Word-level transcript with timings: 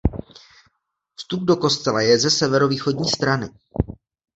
Vstup 1.15 1.43
do 1.45 1.57
kostela 1.57 2.01
je 2.01 2.19
ze 2.19 2.29
severovýchodní 2.29 3.09
strany. 3.09 3.49